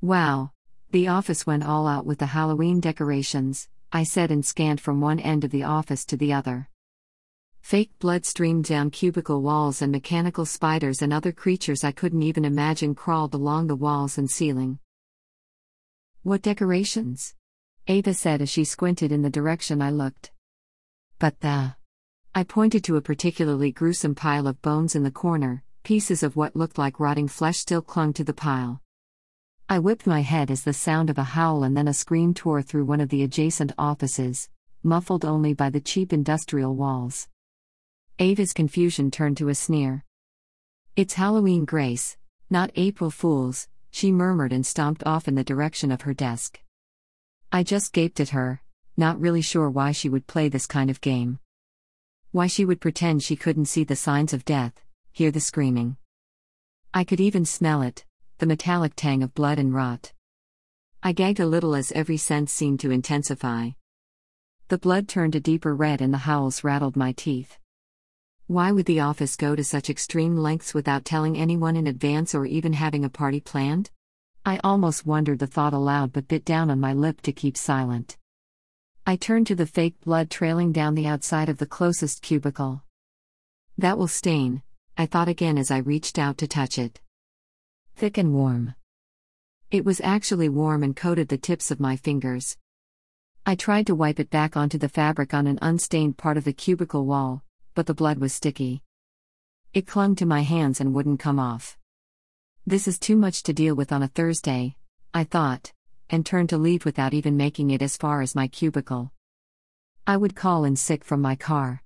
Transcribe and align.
Wow. 0.00 0.52
The 0.90 1.08
office 1.08 1.46
went 1.46 1.64
all 1.64 1.86
out 1.86 2.06
with 2.06 2.18
the 2.18 2.26
Halloween 2.26 2.80
decorations, 2.80 3.68
I 3.92 4.04
said 4.04 4.30
and 4.30 4.44
scanned 4.46 4.80
from 4.80 5.00
one 5.00 5.18
end 5.18 5.44
of 5.44 5.50
the 5.50 5.64
office 5.64 6.04
to 6.06 6.16
the 6.16 6.32
other. 6.32 6.68
Fake 7.60 7.90
blood 7.98 8.24
streamed 8.24 8.64
down 8.64 8.90
cubicle 8.90 9.42
walls, 9.42 9.82
and 9.82 9.90
mechanical 9.90 10.46
spiders 10.46 11.02
and 11.02 11.12
other 11.12 11.32
creatures 11.32 11.84
I 11.84 11.92
couldn't 11.92 12.22
even 12.22 12.44
imagine 12.44 12.94
crawled 12.94 13.34
along 13.34 13.66
the 13.66 13.76
walls 13.76 14.16
and 14.16 14.30
ceiling. 14.30 14.78
What 16.22 16.42
decorations? 16.42 17.34
Ava 17.88 18.14
said 18.14 18.40
as 18.40 18.48
she 18.48 18.64
squinted 18.64 19.10
in 19.10 19.22
the 19.22 19.30
direction 19.30 19.82
I 19.82 19.90
looked. 19.90 20.30
But 21.18 21.40
the. 21.40 21.74
I 22.34 22.44
pointed 22.44 22.84
to 22.84 22.96
a 22.96 23.02
particularly 23.02 23.72
gruesome 23.72 24.14
pile 24.14 24.46
of 24.46 24.62
bones 24.62 24.94
in 24.94 25.02
the 25.02 25.10
corner, 25.10 25.64
pieces 25.82 26.22
of 26.22 26.36
what 26.36 26.54
looked 26.54 26.78
like 26.78 27.00
rotting 27.00 27.28
flesh 27.28 27.58
still 27.58 27.82
clung 27.82 28.12
to 28.12 28.24
the 28.24 28.34
pile. 28.34 28.80
I 29.70 29.78
whipped 29.78 30.06
my 30.06 30.22
head 30.22 30.50
as 30.50 30.64
the 30.64 30.72
sound 30.72 31.10
of 31.10 31.18
a 31.18 31.22
howl 31.22 31.62
and 31.62 31.76
then 31.76 31.88
a 31.88 31.92
scream 31.92 32.32
tore 32.32 32.62
through 32.62 32.86
one 32.86 33.02
of 33.02 33.10
the 33.10 33.22
adjacent 33.22 33.72
offices, 33.76 34.48
muffled 34.82 35.26
only 35.26 35.52
by 35.52 35.68
the 35.68 35.80
cheap 35.80 36.10
industrial 36.10 36.74
walls. 36.74 37.28
Ava's 38.18 38.54
confusion 38.54 39.10
turned 39.10 39.36
to 39.36 39.50
a 39.50 39.54
sneer. 39.54 40.06
It's 40.96 41.14
Halloween, 41.14 41.66
Grace, 41.66 42.16
not 42.48 42.70
April 42.76 43.10
Fools, 43.10 43.68
she 43.90 44.10
murmured 44.10 44.54
and 44.54 44.64
stomped 44.64 45.02
off 45.04 45.28
in 45.28 45.34
the 45.34 45.44
direction 45.44 45.92
of 45.92 46.00
her 46.02 46.14
desk. 46.14 46.60
I 47.52 47.62
just 47.62 47.92
gaped 47.92 48.20
at 48.20 48.30
her, 48.30 48.62
not 48.96 49.20
really 49.20 49.42
sure 49.42 49.68
why 49.68 49.92
she 49.92 50.08
would 50.08 50.26
play 50.26 50.48
this 50.48 50.66
kind 50.66 50.88
of 50.88 51.02
game. 51.02 51.40
Why 52.32 52.46
she 52.46 52.64
would 52.64 52.80
pretend 52.80 53.22
she 53.22 53.36
couldn't 53.36 53.66
see 53.66 53.84
the 53.84 53.96
signs 53.96 54.32
of 54.32 54.46
death, 54.46 54.80
hear 55.12 55.30
the 55.30 55.40
screaming. 55.40 55.98
I 56.94 57.04
could 57.04 57.20
even 57.20 57.44
smell 57.44 57.82
it, 57.82 58.06
the 58.38 58.46
metallic 58.46 58.92
tang 58.94 59.22
of 59.22 59.34
blood 59.34 59.58
and 59.58 59.74
rot. 59.74 60.12
I 61.02 61.12
gagged 61.12 61.40
a 61.40 61.46
little 61.46 61.74
as 61.74 61.90
every 61.92 62.16
sense 62.16 62.52
seemed 62.52 62.78
to 62.80 62.92
intensify. 62.92 63.70
The 64.68 64.78
blood 64.78 65.08
turned 65.08 65.34
a 65.34 65.40
deeper 65.40 65.74
red 65.74 66.00
and 66.00 66.14
the 66.14 66.18
howls 66.18 66.62
rattled 66.62 66.96
my 66.96 67.12
teeth. 67.12 67.58
Why 68.46 68.70
would 68.70 68.86
the 68.86 69.00
office 69.00 69.34
go 69.34 69.56
to 69.56 69.64
such 69.64 69.90
extreme 69.90 70.36
lengths 70.36 70.72
without 70.72 71.04
telling 71.04 71.36
anyone 71.36 71.74
in 71.74 71.86
advance 71.88 72.34
or 72.34 72.46
even 72.46 72.74
having 72.74 73.04
a 73.04 73.10
party 73.10 73.40
planned? 73.40 73.90
I 74.46 74.60
almost 74.62 75.04
wondered 75.04 75.40
the 75.40 75.46
thought 75.48 75.74
aloud 75.74 76.12
but 76.12 76.28
bit 76.28 76.44
down 76.44 76.70
on 76.70 76.78
my 76.78 76.92
lip 76.92 77.20
to 77.22 77.32
keep 77.32 77.56
silent. 77.56 78.16
I 79.04 79.16
turned 79.16 79.48
to 79.48 79.56
the 79.56 79.66
fake 79.66 80.00
blood 80.04 80.30
trailing 80.30 80.70
down 80.70 80.94
the 80.94 81.06
outside 81.08 81.48
of 81.48 81.58
the 81.58 81.66
closest 81.66 82.22
cubicle. 82.22 82.82
That 83.76 83.98
will 83.98 84.08
stain, 84.08 84.62
I 84.96 85.06
thought 85.06 85.28
again 85.28 85.58
as 85.58 85.70
I 85.70 85.78
reached 85.78 86.18
out 86.18 86.38
to 86.38 86.46
touch 86.46 86.78
it. 86.78 87.00
Thick 87.98 88.16
and 88.16 88.32
warm. 88.32 88.76
It 89.72 89.84
was 89.84 90.00
actually 90.04 90.48
warm 90.48 90.84
and 90.84 90.94
coated 90.94 91.26
the 91.26 91.36
tips 91.36 91.72
of 91.72 91.80
my 91.80 91.96
fingers. 91.96 92.56
I 93.44 93.56
tried 93.56 93.88
to 93.88 93.94
wipe 93.96 94.20
it 94.20 94.30
back 94.30 94.56
onto 94.56 94.78
the 94.78 94.88
fabric 94.88 95.34
on 95.34 95.48
an 95.48 95.58
unstained 95.60 96.16
part 96.16 96.36
of 96.36 96.44
the 96.44 96.52
cubicle 96.52 97.06
wall, 97.06 97.42
but 97.74 97.86
the 97.86 97.94
blood 97.94 98.18
was 98.18 98.32
sticky. 98.32 98.84
It 99.74 99.88
clung 99.88 100.14
to 100.14 100.26
my 100.26 100.42
hands 100.42 100.80
and 100.80 100.94
wouldn't 100.94 101.18
come 101.18 101.40
off. 101.40 101.76
This 102.64 102.86
is 102.86 103.00
too 103.00 103.16
much 103.16 103.42
to 103.42 103.52
deal 103.52 103.74
with 103.74 103.90
on 103.90 104.04
a 104.04 104.06
Thursday, 104.06 104.76
I 105.12 105.24
thought, 105.24 105.72
and 106.08 106.24
turned 106.24 106.50
to 106.50 106.56
leave 106.56 106.84
without 106.84 107.14
even 107.14 107.36
making 107.36 107.72
it 107.72 107.82
as 107.82 107.96
far 107.96 108.22
as 108.22 108.36
my 108.36 108.46
cubicle. 108.46 109.10
I 110.06 110.18
would 110.18 110.36
call 110.36 110.62
in 110.62 110.76
sick 110.76 111.04
from 111.04 111.20
my 111.20 111.34
car. 111.34 111.82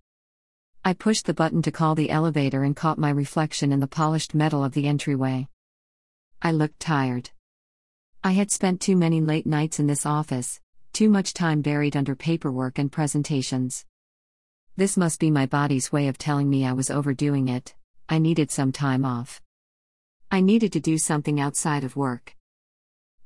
I 0.85 0.93
pushed 0.93 1.25
the 1.25 1.33
button 1.33 1.63
to 1.63 1.73
call 1.73 1.95
the 1.95 2.11
elevator 2.11 2.65
and 2.65 2.77
caught 2.77 2.99
my 2.99 3.09
reflection 3.09 3.73
in 3.73 3.81
the 3.81 3.87
polished 3.87 4.35
metal 4.35 4.63
of 4.63 4.73
the 4.73 4.87
entryway. 4.87 5.49
I 6.45 6.51
looked 6.51 6.81
tired. 6.81 7.31
I 8.25 8.33
had 8.33 8.51
spent 8.51 8.81
too 8.81 8.97
many 8.97 9.21
late 9.21 9.47
nights 9.47 9.79
in 9.79 9.87
this 9.87 10.05
office, 10.05 10.59
too 10.93 11.09
much 11.09 11.35
time 11.35 11.63
buried 11.63 11.97
under 11.97 12.17
paperwork 12.17 12.81
and 12.81 12.91
presentations. 12.91 13.87
This 14.77 14.97
must 14.97 15.21
be 15.21 15.31
my 15.31 15.47
body's 15.47 15.93
way 15.93 16.09
of 16.09 16.19
telling 16.19 16.51
me 16.51 16.67
I 16.67 16.73
was 16.73 16.91
overdoing 16.91 17.47
it, 17.47 17.77
I 18.09 18.19
needed 18.19 18.51
some 18.51 18.73
time 18.73 19.05
off. 19.05 19.41
I 20.33 20.41
needed 20.41 20.73
to 20.73 20.81
do 20.81 20.99
something 20.99 21.39
outside 21.39 21.85
of 21.85 21.95
work. 21.95 22.35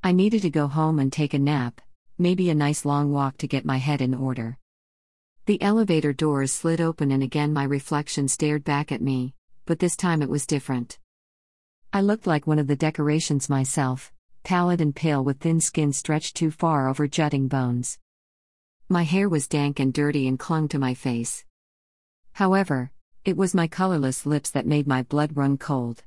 I 0.05 0.13
needed 0.13 0.43
to 0.43 0.51
go 0.51 0.67
home 0.67 0.99
and 0.99 1.11
take 1.11 1.33
a 1.33 1.39
nap, 1.39 1.81
maybe 2.19 2.51
a 2.51 2.55
nice 2.55 2.85
long 2.85 3.13
walk 3.13 3.39
to 3.39 3.49
get 3.49 3.65
my 3.65 3.79
head 3.79 4.03
in 4.03 4.15
order. 4.15 4.59
The 5.47 5.63
elevator 5.63 6.13
doors 6.13 6.53
slid 6.53 6.83
open 6.83 7.11
and 7.11 7.23
again 7.23 7.55
my 7.55 7.65
reflection 7.65 8.29
stared 8.29 8.63
back 8.63 8.93
at 8.93 9.01
me, 9.01 9.33
but 9.65 9.79
this 9.79 9.97
time 9.97 10.21
it 10.21 10.29
was 10.29 10.45
different. 10.45 10.99
I 11.93 12.01
looked 12.01 12.27
like 12.27 12.47
one 12.47 12.59
of 12.59 12.67
the 12.67 12.77
decorations 12.77 13.49
myself, 13.49 14.13
pallid 14.43 14.81
and 14.81 14.95
pale 14.95 15.25
with 15.25 15.41
thin 15.41 15.61
skin 15.61 15.93
stretched 15.93 16.37
too 16.37 16.51
far 16.51 16.89
over 16.89 17.09
jutting 17.09 17.49
bones. 17.49 17.99
My 18.89 19.03
hair 19.03 19.29
was 19.29 19.49
dank 19.49 19.81
and 19.81 19.93
dirty 19.93 20.29
and 20.29 20.39
clung 20.39 20.69
to 20.69 20.79
my 20.79 20.95
face. 20.95 21.45
However, 22.33 22.91
it 23.25 23.37
was 23.37 23.55
my 23.55 23.67
colorless 23.67 24.27
lips 24.27 24.51
that 24.51 24.67
made 24.67 24.87
my 24.87 25.03
blood 25.03 25.37
run 25.37 25.59
cold. 25.59 26.05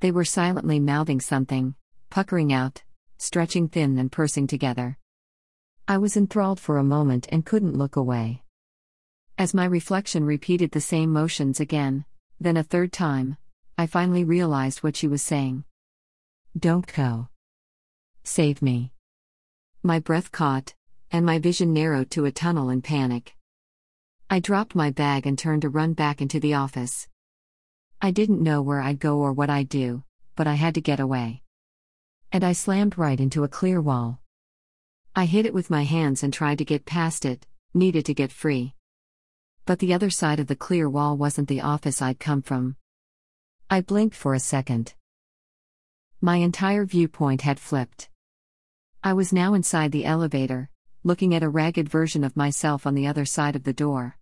They 0.00 0.10
were 0.10 0.24
silently 0.24 0.78
mouthing 0.78 1.20
something, 1.20 1.74
puckering 2.10 2.52
out, 2.52 2.82
stretching 3.16 3.68
thin 3.68 3.98
and 3.98 4.12
pursing 4.12 4.46
together. 4.46 4.98
I 5.86 5.98
was 5.98 6.16
enthralled 6.16 6.60
for 6.60 6.76
a 6.76 6.84
moment 6.84 7.26
and 7.32 7.46
couldn't 7.46 7.78
look 7.78 7.96
away. 7.96 8.42
As 9.38 9.54
my 9.54 9.64
reflection 9.64 10.24
repeated 10.24 10.72
the 10.72 10.80
same 10.80 11.12
motions 11.12 11.60
again, 11.60 12.04
then 12.38 12.56
a 12.56 12.62
third 12.62 12.92
time, 12.92 13.38
I 13.80 13.86
finally 13.86 14.24
realized 14.24 14.80
what 14.82 14.96
she 14.96 15.06
was 15.06 15.22
saying. 15.22 15.62
Don't 16.58 16.92
go. 16.92 17.28
Save 18.24 18.60
me. 18.60 18.90
My 19.84 20.00
breath 20.00 20.32
caught, 20.32 20.74
and 21.12 21.24
my 21.24 21.38
vision 21.38 21.72
narrowed 21.72 22.10
to 22.10 22.24
a 22.24 22.32
tunnel 22.32 22.70
in 22.70 22.82
panic. 22.82 23.36
I 24.28 24.40
dropped 24.40 24.74
my 24.74 24.90
bag 24.90 25.28
and 25.28 25.38
turned 25.38 25.62
to 25.62 25.68
run 25.68 25.92
back 25.92 26.20
into 26.20 26.40
the 26.40 26.54
office. 26.54 27.06
I 28.02 28.10
didn't 28.10 28.42
know 28.42 28.62
where 28.62 28.80
I'd 28.80 28.98
go 28.98 29.20
or 29.20 29.32
what 29.32 29.48
I'd 29.48 29.68
do, 29.68 30.02
but 30.34 30.48
I 30.48 30.54
had 30.54 30.74
to 30.74 30.80
get 30.80 30.98
away. 30.98 31.42
And 32.32 32.42
I 32.42 32.54
slammed 32.54 32.98
right 32.98 33.20
into 33.20 33.44
a 33.44 33.48
clear 33.48 33.80
wall. 33.80 34.20
I 35.14 35.26
hit 35.26 35.46
it 35.46 35.54
with 35.54 35.70
my 35.70 35.84
hands 35.84 36.24
and 36.24 36.34
tried 36.34 36.58
to 36.58 36.64
get 36.64 36.84
past 36.84 37.24
it, 37.24 37.46
needed 37.74 38.06
to 38.06 38.14
get 38.14 38.32
free. 38.32 38.74
But 39.66 39.78
the 39.78 39.94
other 39.94 40.10
side 40.10 40.40
of 40.40 40.48
the 40.48 40.56
clear 40.56 40.90
wall 40.90 41.16
wasn't 41.16 41.46
the 41.46 41.60
office 41.60 42.02
I'd 42.02 42.18
come 42.18 42.42
from. 42.42 42.74
I 43.70 43.82
blinked 43.82 44.16
for 44.16 44.32
a 44.32 44.40
second. 44.40 44.94
My 46.22 46.36
entire 46.36 46.86
viewpoint 46.86 47.42
had 47.42 47.60
flipped. 47.60 48.08
I 49.04 49.12
was 49.12 49.30
now 49.30 49.52
inside 49.52 49.92
the 49.92 50.06
elevator, 50.06 50.70
looking 51.04 51.34
at 51.34 51.42
a 51.42 51.50
ragged 51.50 51.86
version 51.86 52.24
of 52.24 52.34
myself 52.34 52.86
on 52.86 52.94
the 52.94 53.06
other 53.06 53.26
side 53.26 53.54
of 53.54 53.64
the 53.64 53.74
door. 53.74 54.16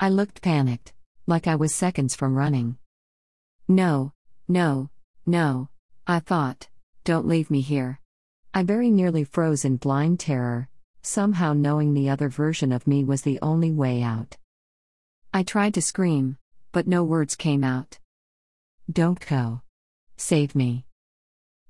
I 0.00 0.08
looked 0.08 0.42
panicked, 0.42 0.92
like 1.28 1.46
I 1.46 1.54
was 1.54 1.72
seconds 1.72 2.16
from 2.16 2.34
running. 2.34 2.78
No, 3.68 4.12
no, 4.48 4.90
no, 5.24 5.68
I 6.04 6.18
thought, 6.18 6.68
don't 7.04 7.28
leave 7.28 7.52
me 7.52 7.60
here. 7.60 8.00
I 8.52 8.64
very 8.64 8.90
nearly 8.90 9.22
froze 9.22 9.64
in 9.64 9.76
blind 9.76 10.18
terror, 10.18 10.68
somehow 11.00 11.52
knowing 11.52 11.94
the 11.94 12.10
other 12.10 12.28
version 12.28 12.72
of 12.72 12.88
me 12.88 13.04
was 13.04 13.22
the 13.22 13.38
only 13.40 13.70
way 13.70 14.02
out. 14.02 14.36
I 15.32 15.44
tried 15.44 15.74
to 15.74 15.82
scream, 15.82 16.38
but 16.72 16.88
no 16.88 17.04
words 17.04 17.36
came 17.36 17.62
out. 17.62 18.00
Don't 18.90 19.20
go. 19.28 19.60
Save 20.16 20.54
me. 20.54 20.86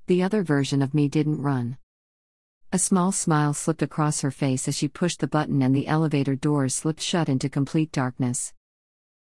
The 0.07 0.23
other 0.23 0.41
version 0.41 0.81
of 0.81 0.93
me 0.93 1.09
didn't 1.09 1.41
run. 1.41 1.77
A 2.71 2.79
small 2.79 3.11
smile 3.11 3.53
slipped 3.53 3.81
across 3.81 4.21
her 4.21 4.31
face 4.31 4.69
as 4.69 4.77
she 4.77 4.87
pushed 4.87 5.19
the 5.19 5.27
button 5.27 5.61
and 5.61 5.75
the 5.75 5.87
elevator 5.87 6.35
doors 6.35 6.75
slipped 6.75 7.01
shut 7.01 7.27
into 7.27 7.49
complete 7.49 7.91
darkness. 7.91 8.53